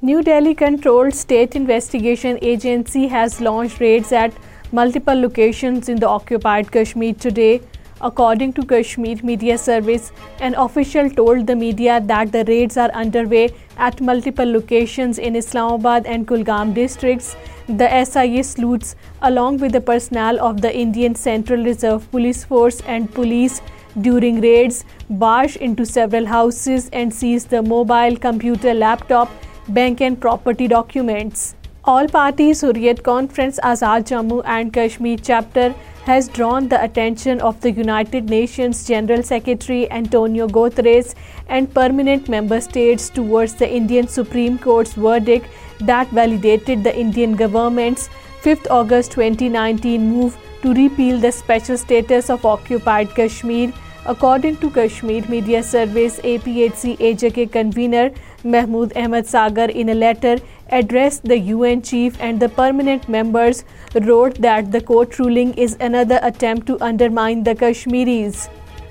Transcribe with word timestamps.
New 0.00 0.22
Delhi 0.22 0.54
Controlled 0.54 1.12
State 1.12 1.56
Investigation 1.56 2.38
Agency 2.40 3.08
has 3.08 3.40
launched 3.40 3.80
raids 3.80 4.12
at 4.12 4.32
multiple 4.70 5.20
locations 5.20 5.88
in 5.88 5.96
the 5.96 6.06
occupied 6.08 6.70
Kashmir 6.70 7.14
today. 7.14 7.62
According 8.00 8.52
to 8.52 8.62
Kashmir 8.62 9.18
Media 9.24 9.58
Service, 9.58 10.12
an 10.38 10.54
official 10.54 11.10
told 11.10 11.48
the 11.48 11.56
media 11.56 12.00
that 12.00 12.30
the 12.30 12.44
raids 12.44 12.76
are 12.76 12.90
underway 12.90 13.52
at 13.76 14.00
multiple 14.00 14.48
locations 14.48 15.18
in 15.18 15.34
Islamabad 15.34 16.06
and 16.06 16.28
Kulgam 16.28 16.72
districts. 16.74 17.34
The 17.68 18.04
SIA 18.04 18.44
sleuths, 18.44 18.94
along 19.22 19.56
with 19.56 19.72
the 19.72 19.80
personnel 19.80 20.38
of 20.38 20.60
the 20.60 20.72
Indian 20.72 21.16
Central 21.16 21.64
Reserve 21.64 22.08
Police 22.12 22.44
Force 22.44 22.80
and 22.86 23.12
police 23.12 23.60
during 24.00 24.40
raids, 24.40 24.84
barged 25.10 25.56
into 25.56 25.84
several 25.84 26.24
houses 26.24 26.88
and 26.92 27.12
seized 27.12 27.50
the 27.50 27.62
mobile 27.62 28.16
computer, 28.16 28.72
laptop 28.72 29.28
bank 29.68 30.00
and 30.00 30.20
property 30.20 30.68
documents. 30.68 31.54
All 31.84 32.06
parties 32.06 32.62
Hurriyat 32.62 33.02
Conference 33.02 33.58
Azad 33.64 34.08
Jammu 34.10 34.42
and 34.44 34.72
Kashmir 34.72 35.18
chapter 35.28 35.68
has 36.08 36.28
drawn 36.28 36.68
the 36.68 36.82
attention 36.84 37.40
of 37.40 37.60
the 37.60 37.70
United 37.70 38.30
Nations 38.30 38.84
General 38.86 39.22
Secretary 39.22 39.80
Antonio 39.90 40.48
Guterres 40.56 41.14
and 41.48 41.72
permanent 41.72 42.28
member 42.28 42.60
states 42.60 43.08
towards 43.08 43.54
the 43.54 43.70
Indian 43.80 44.06
Supreme 44.06 44.58
Court's 44.58 44.94
verdict 45.08 45.84
that 45.92 46.08
validated 46.08 46.84
the 46.84 46.94
Indian 47.06 47.34
government's 47.34 48.08
5th 48.46 48.70
August 48.70 49.12
2019 49.12 50.08
move 50.14 50.38
to 50.62 50.74
repeal 50.74 51.18
the 51.18 51.32
special 51.32 51.76
status 51.76 52.28
of 52.30 52.44
occupied 52.56 53.14
Kashmir 53.20 53.74
According 54.06 54.56
to 54.58 54.70
Kashmir 54.70 55.24
Media 55.28 55.62
Service 55.62 56.18
APHCAJK 56.20 57.50
convener 57.50 58.10
Mahmood 58.44 58.96
Ahmad 58.96 59.26
Sagar, 59.26 59.70
in 59.70 59.88
a 59.88 59.94
letter 59.94 60.38
addressed 60.70 61.24
the 61.24 61.38
UN 61.50 61.82
chief 61.82 62.16
and 62.20 62.40
the 62.40 62.48
permanent 62.48 63.08
members, 63.08 63.64
wrote 64.02 64.40
that 64.40 64.70
the 64.72 64.80
court 64.80 65.18
ruling 65.18 65.52
is 65.54 65.76
another 65.80 66.20
attempt 66.22 66.66
to 66.68 66.78
undermine 66.80 67.42
the 67.42 67.54
Kashmiris. 67.54 68.48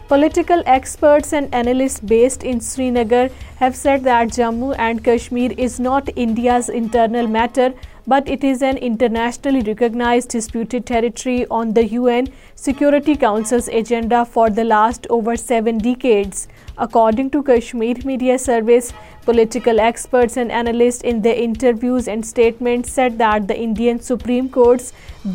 Political 0.07 0.63
experts 0.65 1.33
and 1.33 1.53
analysts 1.53 1.99
based 1.99 2.43
in 2.43 2.61
Srinagar 2.61 3.29
have 3.57 3.75
said 3.75 4.03
that 4.03 4.29
Jammu 4.29 4.73
and 4.77 5.03
Kashmir 5.03 5.51
is 5.57 5.81
not 5.81 6.09
India's 6.15 6.69
internal 6.69 7.27
matter 7.27 7.77
but 8.13 8.29
it 8.35 8.43
is 8.49 8.61
an 8.61 8.77
internationally 8.87 9.61
recognized 9.69 10.29
disputed 10.33 10.85
territory 10.91 11.45
on 11.57 11.73
the 11.73 11.83
UN 11.93 12.29
Security 12.67 13.15
Council's 13.23 13.67
agenda 13.79 14.23
for 14.23 14.49
the 14.49 14.63
last 14.63 15.07
over 15.09 15.35
7 15.35 15.77
decades. 15.89 16.47
According 16.77 17.29
to 17.35 17.43
Kashmir 17.43 17.97
Media 18.05 18.39
Service, 18.45 18.89
political 19.27 19.83
experts 19.87 20.37
and 20.37 20.57
analysts 20.63 21.07
in 21.13 21.21
their 21.21 21.43
interviews 21.49 22.07
and 22.07 22.25
statements 22.25 22.97
said 22.99 23.17
that 23.17 23.47
the 23.47 23.59
Indian 23.67 24.01
Supreme 24.09 24.49
Court's 24.57 24.91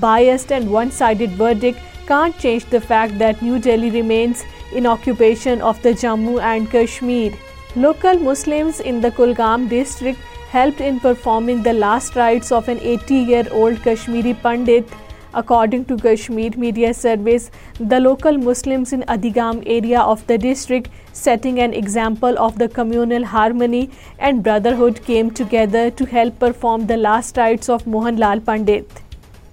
biased 0.08 0.58
and 0.60 0.76
one-sided 0.78 1.38
verdict 1.44 2.06
can't 2.06 2.44
change 2.46 2.68
the 2.70 2.80
fact 2.80 3.18
that 3.18 3.42
New 3.42 3.58
Delhi 3.68 3.90
remains 3.90 4.44
in 4.72 4.92
occupation 4.96 5.60
of 5.60 5.80
the 5.82 5.96
Jammu 6.04 6.42
and 6.56 6.70
Kashmir. 6.70 7.32
Local 7.74 8.18
Muslims 8.22 8.80
in 8.86 9.00
the 9.02 9.16
Kulgam 9.20 9.68
district 9.76 10.20
helped 10.54 10.82
in 10.86 10.98
performing 11.04 11.62
the 11.66 11.72
last 11.82 12.18
rites 12.20 12.52
of 12.58 12.68
an 12.74 12.82
80-year-old 12.94 13.82
Kashmiri 13.88 14.34
Pandit. 14.44 14.94
According 15.40 15.84
to 15.90 15.96
Kashmir 16.04 16.56
Media 16.62 16.88
Service, 16.96 17.44
the 17.92 18.00
local 18.00 18.40
Muslims 18.48 18.92
in 18.96 19.04
Adigam 19.14 19.62
area 19.76 20.00
of 20.00 20.26
the 20.32 20.38
district, 20.42 20.90
setting 21.20 21.60
an 21.66 21.76
example 21.82 22.42
of 22.46 22.58
the 22.58 22.68
communal 22.78 23.24
harmony 23.34 23.84
and 24.18 24.42
brotherhood, 24.42 25.04
came 25.06 25.30
together 25.42 25.86
to 26.02 26.12
help 26.16 26.42
perform 26.44 26.90
the 26.92 27.00
last 27.06 27.42
rites 27.42 27.72
of 27.78 27.88
Mohanlal 27.96 28.44
Pandit. 28.50 29.00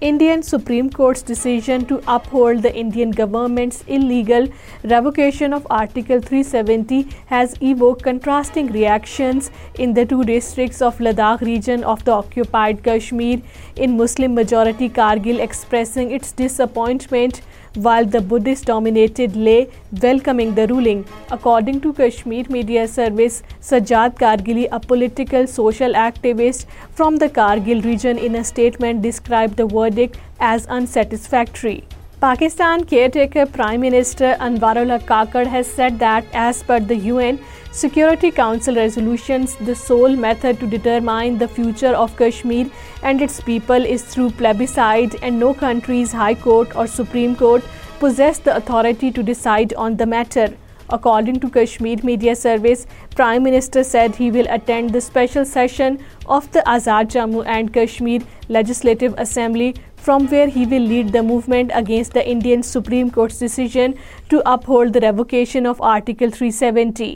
Indian 0.00 0.42
Supreme 0.42 0.88
Court's 0.88 1.20
decision 1.20 1.84
to 1.84 1.96
uphold 2.08 2.62
the 2.62 2.74
Indian 2.74 3.10
government's 3.10 3.82
illegal 3.86 4.46
revocation 4.82 5.52
of 5.52 5.66
Article 5.68 6.20
370 6.20 7.02
has 7.26 7.54
evoked 7.60 8.02
contrasting 8.04 8.68
reactions 8.68 9.50
in 9.74 9.92
the 9.92 10.06
two 10.06 10.24
districts 10.24 10.80
of 10.80 10.98
Ladakh 10.98 11.42
region 11.42 11.84
of 11.84 12.02
the 12.04 12.12
occupied 12.12 12.82
Kashmir. 12.82 13.42
In 13.76 13.98
Muslim-majority 13.98 14.88
Kargil 14.94 15.46
expressing 15.50 16.10
its 16.10 16.32
disappointment 16.32 17.42
while 17.74 18.04
the 18.04 18.20
Buddhist-dominated 18.20 19.36
lay 19.36 19.68
welcoming 20.02 20.54
the 20.54 20.66
ruling. 20.66 21.04
According 21.30 21.80
to 21.82 21.92
Kashmir 21.92 22.46
Media 22.48 22.86
Service, 22.88 23.42
Sajjad 23.60 24.16
Kargili, 24.16 24.68
a 24.72 24.80
political 24.80 25.46
social 25.46 25.92
activist 25.92 26.66
from 26.92 27.16
the 27.16 27.28
Kargil 27.28 27.84
region, 27.84 28.18
in 28.18 28.36
a 28.36 28.44
statement 28.44 29.02
described 29.02 29.56
the 29.56 29.66
verdict 29.66 30.18
as 30.40 30.66
unsatisfactory. 30.66 31.78
Pakistan 32.22 32.82
caretaker 32.84 33.44
Prime 33.52 33.80
Minister 33.80 34.32
Anwarullah 34.46 34.98
Kakar 35.10 35.44
has 35.46 35.66
said 35.66 35.98
that, 36.00 36.26
as 36.32 36.62
per 36.62 36.78
the 36.78 36.96
UN 37.10 37.38
Security 37.72 38.30
Council 38.30 38.76
resolutions, 38.76 39.56
the 39.70 39.74
sole 39.74 40.16
method 40.16 40.60
to 40.60 40.66
determine 40.66 41.38
the 41.38 41.48
future 41.48 41.94
of 42.04 42.14
Kashmir 42.18 42.70
and 43.02 43.22
its 43.22 43.40
people 43.40 43.90
is 43.96 44.02
through 44.02 44.30
plebiscite, 44.32 45.22
and 45.22 45.40
no 45.40 45.54
country's 45.54 46.12
High 46.12 46.34
Court 46.34 46.76
or 46.76 46.86
Supreme 46.86 47.34
Court 47.34 47.62
possess 48.00 48.38
the 48.38 48.54
authority 48.54 49.10
to 49.12 49.22
decide 49.22 49.72
on 49.72 49.96
the 49.96 50.12
matter. 50.18 50.52
According 50.90 51.40
to 51.40 51.50
Kashmir 51.50 52.00
Media 52.02 52.34
Service, 52.36 52.86
Prime 53.14 53.42
Minister 53.42 53.82
said 53.82 54.14
he 54.14 54.30
will 54.30 54.48
attend 54.50 54.90
the 54.90 55.00
special 55.00 55.46
session 55.46 56.04
of 56.26 56.52
the 56.52 56.64
Azad 56.72 57.12
Jammu 57.12 57.46
and 57.46 57.72
Kashmir 57.72 58.58
Legislative 58.60 59.14
Assembly 59.16 59.76
from 60.08 60.28
where 60.34 60.48
he 60.56 60.66
will 60.74 60.86
lead 60.92 61.12
the 61.16 61.22
movement 61.32 61.74
against 61.82 62.20
the 62.20 62.26
Indian 62.36 62.66
Supreme 62.72 63.12
Court's 63.18 63.42
decision 63.46 63.98
to 64.34 64.44
uphold 64.54 64.98
the 64.98 65.06
revocation 65.08 65.74
of 65.74 65.86
Article 65.96 66.38
370. 66.42 67.10